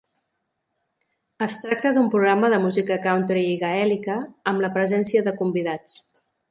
[1.47, 4.19] Es tracta d'un programa de música country i gaèlica,
[4.53, 6.05] amb la presència de convidats.